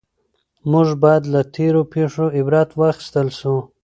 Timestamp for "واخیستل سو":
2.79-3.55